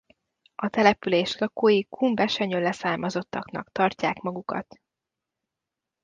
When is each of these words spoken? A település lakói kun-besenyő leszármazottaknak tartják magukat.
A 0.55 0.69
település 0.69 1.37
lakói 1.37 1.83
kun-besenyő 1.87 2.59
leszármazottaknak 2.59 3.71
tartják 3.71 4.19
magukat. 4.21 4.81